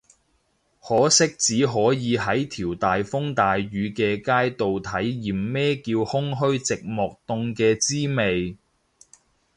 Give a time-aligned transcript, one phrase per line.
[0.81, 8.57] 可惜只可以喺條大風大雨嘅街度體驗咩叫空虛寂寞凍嘅滋味